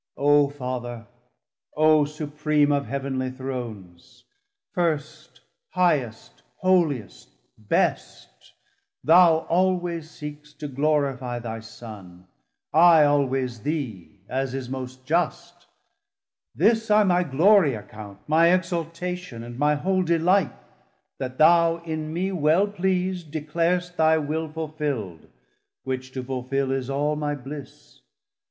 O 0.17 0.49
Father, 0.49 1.05
O 1.77 2.05
Supream 2.05 2.71
of 2.75 2.87
heav'nly 2.87 3.29
Thrones, 3.29 4.25
First, 4.73 5.41
Highest, 5.73 6.41
Holiest, 6.55 7.29
Best, 7.59 8.53
thou 9.03 9.45
alwayes 9.47 10.09
seekst 10.09 10.59
To 10.59 10.67
glorifie 10.67 11.37
thy 11.37 11.59
Son, 11.59 12.25
I 12.73 13.03
alwayes 13.03 13.61
thee, 13.61 14.23
As 14.27 14.55
is 14.55 14.71
most 14.71 15.05
just; 15.05 15.67
this 16.55 16.89
I 16.89 17.03
my 17.03 17.21
Glorie 17.21 17.75
account, 17.75 18.27
My 18.27 18.51
exaltation, 18.51 19.43
and 19.43 19.59
my 19.59 19.75
whole 19.75 20.01
delight, 20.01 20.55
That 21.19 21.37
thou 21.37 21.77
in 21.83 22.11
me 22.11 22.31
well 22.31 22.65
pleas'd, 22.65 23.31
declarst 23.31 23.97
thy 23.97 24.17
will 24.17 24.49
Fulfill'd, 24.51 25.27
which 25.83 26.11
to 26.13 26.23
fulfil 26.23 26.71
is 26.71 26.89
all 26.89 27.15
my 27.15 27.35
bliss. 27.35 28.01